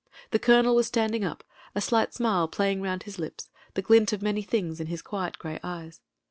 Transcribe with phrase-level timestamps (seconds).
[0.31, 1.43] The colonel was standing up,
[1.75, 5.37] a slight smile playing round his lips, the glint of many things in his quiet
[5.37, 6.01] grey eyes.